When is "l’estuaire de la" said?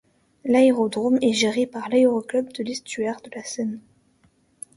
2.63-3.43